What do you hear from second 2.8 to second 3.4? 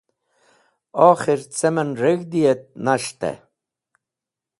nas̃hte.